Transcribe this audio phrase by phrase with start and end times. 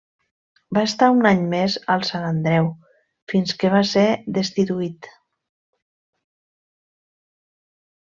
[0.77, 2.71] Va estar un any més al Sant Andreu,
[3.35, 4.09] fins que va ser
[4.41, 5.13] destituït.